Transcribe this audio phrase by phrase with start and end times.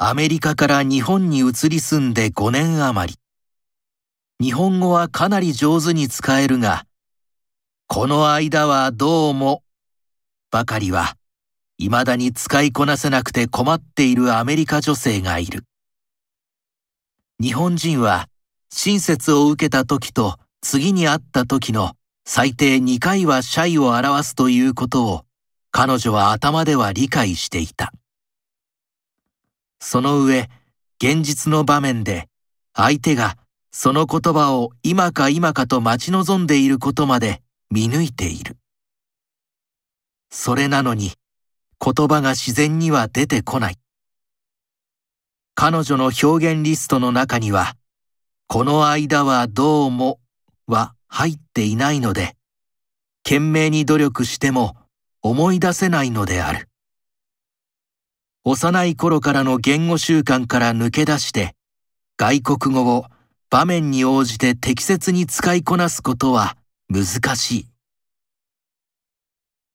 [0.00, 3.18] アメリカから日本に移り住んで5年余り。
[4.40, 6.86] 日本語はかなり上手に使えるが、
[7.88, 9.64] この間はどうも、
[10.52, 11.16] ばかりは、
[11.80, 15.64] 未だに使いこなせなくて困っているアメリカ女性がいる。
[17.40, 18.28] 日本人は、
[18.70, 25.24] 親切を受けた時と次に会った時の最低2回はシャイを表すということを
[25.72, 27.92] 彼女は頭では理解していた。
[29.90, 30.50] その上、
[31.02, 32.28] 現実の場面で
[32.74, 33.38] 相手が
[33.72, 38.58] その言葉を今か今かと待ち望んでいることまで見抜いている。
[40.30, 41.12] それなのに
[41.82, 43.78] 言葉が自然には出てこない。
[45.54, 47.74] 彼女の表現リストの中には、
[48.46, 50.20] この間はどうも
[50.66, 52.36] は入っていないので、
[53.24, 54.76] 懸命に努力しても
[55.22, 56.68] 思い出せないのである。
[58.50, 61.54] 幼い頃からの言語習慣から抜け出して、
[62.16, 63.04] 外国語を
[63.50, 66.56] 場面に応じて適切に使いこなすことは
[66.88, 67.66] 難しい。